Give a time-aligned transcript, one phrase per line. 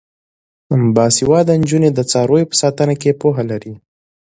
[0.95, 3.73] باسواده نجونې د څارویو په ساتنه کې پوهه لري.